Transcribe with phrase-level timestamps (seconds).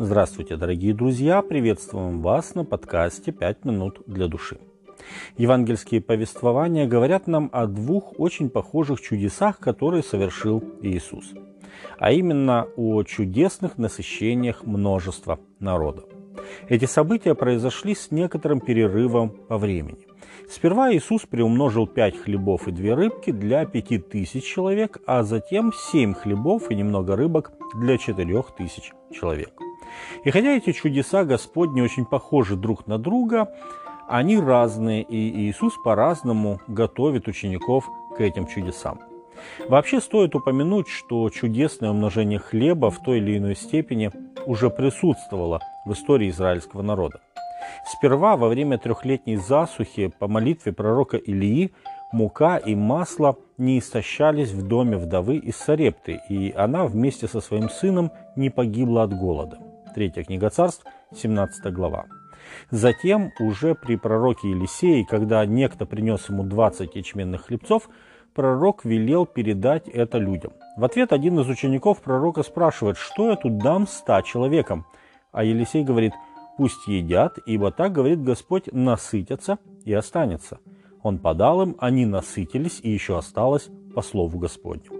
[0.00, 1.42] Здравствуйте, дорогие друзья!
[1.42, 4.58] Приветствуем вас на подкасте «Пять минут для души».
[5.36, 11.32] Евангельские повествования говорят нам о двух очень похожих чудесах, которые совершил Иисус,
[11.98, 16.04] а именно о чудесных насыщениях множества народа.
[16.68, 20.06] Эти события произошли с некоторым перерывом по времени.
[20.48, 26.14] Сперва Иисус приумножил пять хлебов и две рыбки для пяти тысяч человек, а затем семь
[26.14, 29.50] хлебов и немного рыбок для четырех тысяч человек.
[30.24, 33.52] И хотя эти чудеса Господни очень похожи друг на друга,
[34.08, 39.00] они разные, и Иисус по-разному готовит учеников к этим чудесам.
[39.68, 44.10] Вообще стоит упомянуть, что чудесное умножение хлеба в той или иной степени
[44.46, 47.20] уже присутствовало в истории израильского народа.
[47.86, 51.72] Сперва во время трехлетней засухи по молитве пророка Илии
[52.12, 57.68] мука и масло не истощались в доме вдовы из Сарепты, и она вместе со своим
[57.68, 59.58] сыном не погибла от голода.
[59.98, 62.06] Третья книга царств, 17 глава.
[62.70, 67.90] Затем, уже при пророке Елисее, когда некто принес ему 20 ячменных хлебцов,
[68.32, 70.52] пророк велел передать это людям.
[70.76, 74.86] В ответ один из учеников пророка спрашивает, что я тут дам ста человекам?
[75.32, 76.12] А Елисей говорит,
[76.56, 80.60] пусть едят, ибо так, говорит Господь, насытятся и останется.
[81.02, 84.92] Он подал им, они насытились, и еще осталось по слову Господню.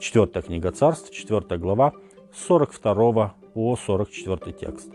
[0.00, 1.92] Четвертая книга царств, четвертая глава,
[2.34, 4.90] 42 по 44 текст.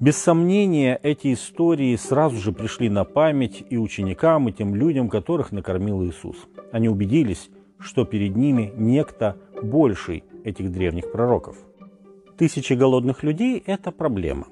[0.00, 5.52] Без сомнения, эти истории сразу же пришли на память и ученикам, и тем людям, которых
[5.52, 6.36] накормил Иисус.
[6.72, 11.56] Они убедились, что перед ними некто больший этих древних пророков.
[12.36, 14.46] Тысячи голодных людей– это проблема.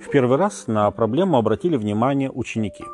[0.00, 2.84] В первый раз на проблему обратили внимание ученики.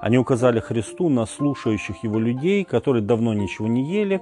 [0.00, 4.20] Они указали Христу на слушающих его людей, которые давно ничего не ели,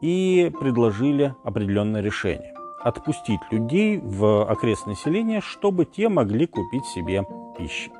[0.00, 7.24] и предложили определенное решение отпустить людей в окрестное селение, чтобы те могли купить себе
[7.56, 7.90] пищу.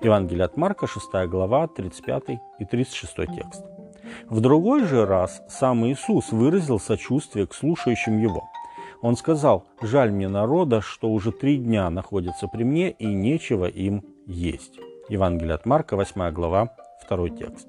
[0.00, 3.64] Евангелие от Марка, 6 глава, 35 и 36 текст.
[4.28, 8.48] В другой же раз сам Иисус выразил сочувствие к слушающим Его.
[9.02, 14.04] Он сказал, «Жаль мне народа, что уже три дня находятся при мне, и нечего им
[14.26, 14.78] есть».
[15.08, 16.74] Евангелие от Марка, 8 глава,
[17.08, 17.68] 2 текст.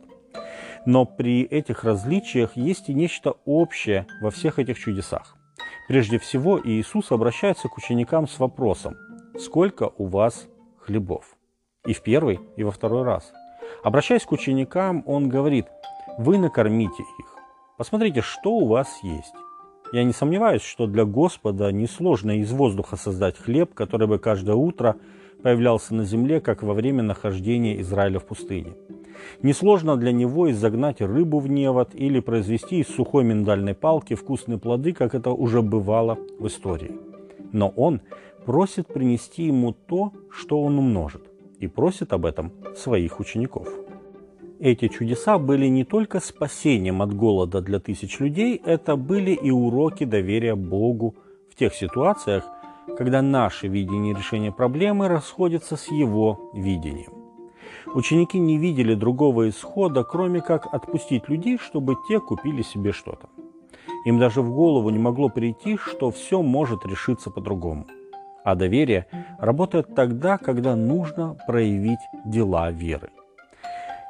[0.86, 5.36] Но при этих различиях есть и нечто общее во всех этих чудесах.
[5.88, 8.98] Прежде всего, Иисус обращается к ученикам с вопросом
[9.40, 10.48] «Сколько у вас
[10.80, 11.38] хлебов?»
[11.86, 13.32] И в первый, и во второй раз.
[13.84, 15.68] Обращаясь к ученикам, Он говорит
[16.18, 17.36] «Вы накормите их.
[17.78, 19.34] Посмотрите, что у вас есть».
[19.94, 24.98] Я не сомневаюсь, что для Господа несложно из воздуха создать хлеб, который бы каждое утро
[25.42, 28.74] появлялся на земле, как во время нахождения Израиля в пустыне.
[29.42, 34.94] Несложно для него изогнать рыбу в невод или произвести из сухой миндальной палки вкусные плоды,
[34.94, 36.92] как это уже бывало в истории.
[37.52, 38.02] Но он
[38.46, 41.24] просит принести ему то, что он умножит,
[41.60, 43.68] и просит об этом своих учеников.
[44.60, 50.04] Эти чудеса были не только спасением от голода для тысяч людей, это были и уроки
[50.04, 51.16] доверия Богу
[51.52, 52.44] в тех ситуациях,
[52.98, 57.17] когда наше видение решения проблемы расходится с его видением.
[57.94, 63.30] Ученики не видели другого исхода, кроме как отпустить людей, чтобы те купили себе что-то.
[64.06, 67.88] Им даже в голову не могло прийти, что все может решиться по-другому.
[68.44, 69.08] А доверие
[69.40, 73.10] работает тогда, когда нужно проявить дела веры.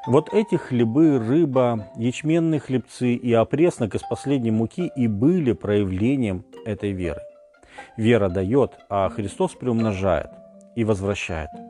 [0.05, 6.91] Вот эти хлебы, рыба, ячменные хлебцы и опреснок из последней муки и были проявлением этой
[6.91, 7.21] веры.
[7.97, 10.29] Вера дает, а Христос приумножает
[10.75, 11.49] и возвращает–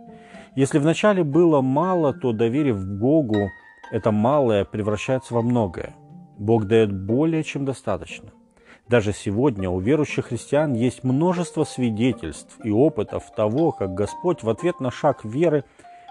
[0.57, 3.51] если вначале было мало, то доверив Богу,
[3.91, 5.95] это малое превращается во многое.
[6.39, 8.31] Бог дает более чем достаточно.
[8.87, 14.79] Даже сегодня у верующих христиан есть множество свидетельств и опытов того, как Господь в ответ
[14.79, 15.63] на шаг веры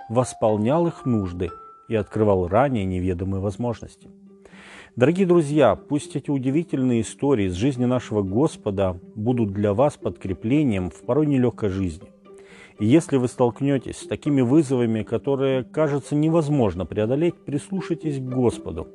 [0.08, 1.50] восполнял их нужды
[1.88, 4.08] и открывал ранее неведомые возможности.
[4.94, 11.04] Дорогие друзья, пусть эти удивительные истории из жизни нашего Господа будут для вас подкреплением в
[11.04, 12.15] порой нелегкой жизни.
[12.78, 18.88] Если вы столкнетесь с такими вызовами, которые, кажется, невозможно преодолеть, прислушайтесь к Господу.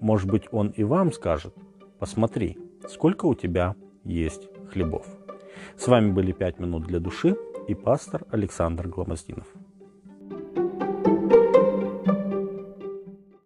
[0.00, 1.54] Может быть, Он и вам скажет,
[2.00, 5.06] посмотри, сколько у тебя есть хлебов.
[5.76, 7.36] С вами были «Пять минут для души»
[7.68, 9.46] и пастор Александр Гломоздинов.